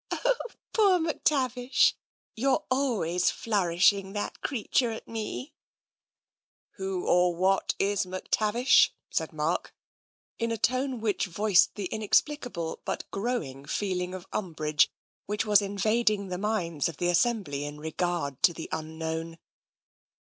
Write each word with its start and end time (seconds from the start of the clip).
"Oh, 0.11 0.33
poor 0.73 0.97
McTavish! 0.99 1.93
You're 2.35 2.63
always 2.71 3.29
flourishing 3.29 4.13
that 4.13 4.41
creature 4.41 4.89
at 4.89 5.07
me!" 5.07 5.53
"Who 6.77 7.05
or 7.05 7.35
what 7.35 7.75
is 7.77 8.07
McTavish?" 8.07 8.89
said 9.11 9.31
Mark, 9.31 9.75
in 10.39 10.51
a 10.51 10.57
tone 10.57 11.01
which 11.01 11.27
voiced 11.27 11.75
the 11.75 11.85
inexplicable 11.85 12.79
but 12.83 13.05
growing 13.11 13.63
feeling 13.65 14.15
of 14.15 14.25
umbrage 14.33 14.89
which 15.27 15.45
was 15.45 15.61
invading 15.61 16.29
the 16.29 16.39
minds 16.39 16.89
of 16.89 16.97
the 16.97 17.09
assembly 17.09 17.63
in 17.63 17.79
regard 17.79 18.41
to 18.41 18.53
the 18.53 18.69
unknown. 18.71 19.37